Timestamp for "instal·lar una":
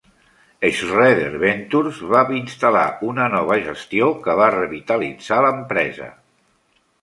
2.37-3.27